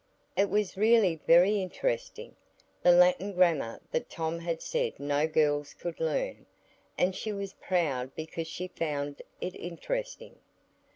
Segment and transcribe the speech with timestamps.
[0.35, 2.35] It was really very interesting,
[2.81, 6.47] the Latin Grammar that Tom had said no girls could learn;
[6.97, 10.39] and she was proud because she found it interesting.